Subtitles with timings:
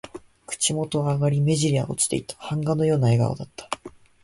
[0.47, 2.35] 口元は上がり、目じりは落ちていた。
[2.49, 3.69] 版画のような笑顔だった。